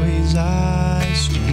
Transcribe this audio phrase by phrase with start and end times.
[0.00, 1.49] pois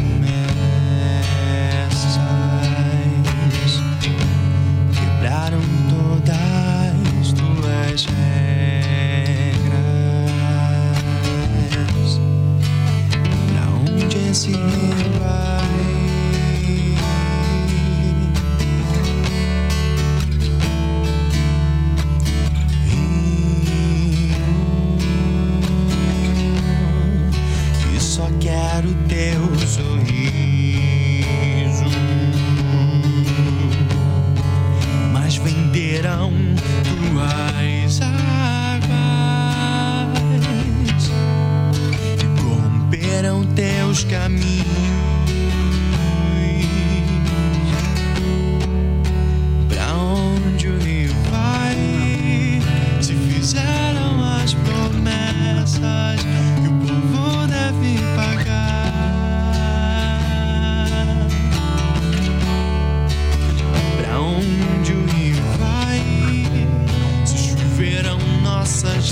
[28.77, 29.89] quero teu sorriso
[35.11, 36.31] mas venderão
[36.83, 38.87] tuas águas
[42.21, 44.86] e corromperam teus caminhos.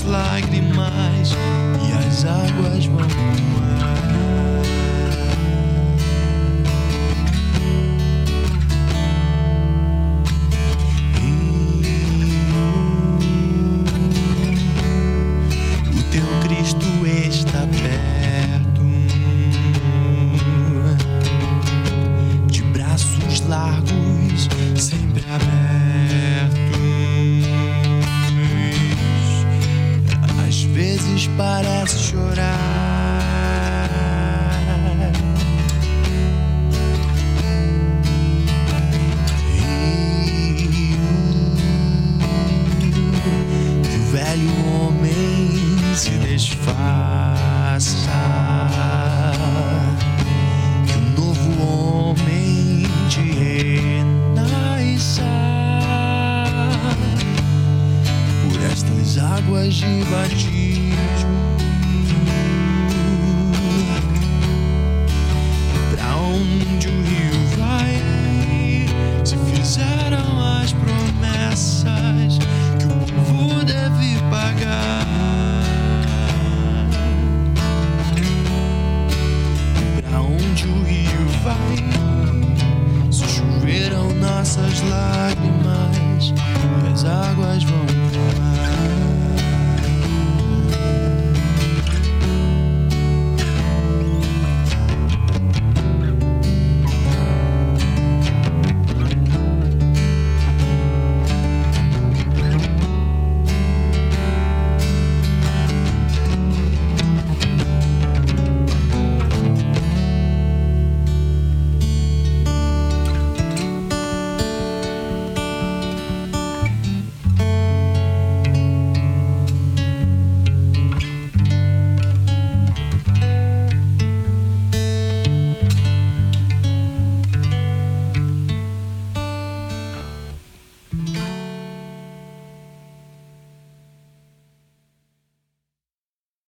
[0.06, 1.36] Lágrimas
[1.88, 3.96] e as águas vão pro mar.
[11.20, 11.82] Rio,
[15.92, 16.86] O teu Cristo
[17.28, 18.86] está perto
[22.48, 25.85] de braços largos, sempre abertos.
[30.96, 32.56] Vezes parece chorar.
[43.84, 47.96] Que o velho homem se desfaça
[50.88, 55.24] que o novo homem te renasça
[58.44, 60.85] por estas águas de batismo.
[84.46, 86.34] Nossas lágrimas,
[86.94, 87.80] as águas vão
[88.40, 88.55] mar.